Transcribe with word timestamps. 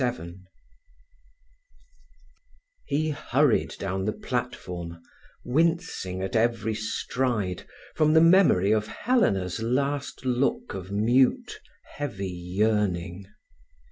XXVII 0.03 0.39
He 2.85 3.09
hurried 3.11 3.75
down 3.77 4.05
the 4.05 4.11
platform, 4.13 4.99
wincing 5.45 6.23
at 6.23 6.35
every 6.35 6.73
stride, 6.73 7.67
from 7.93 8.13
the 8.13 8.19
memory 8.19 8.71
of 8.71 8.87
Helena's 8.87 9.61
last 9.61 10.25
look 10.25 10.73
of 10.73 10.91
mute, 10.91 11.59
heavy 11.97 12.31
yearning. 12.33 13.27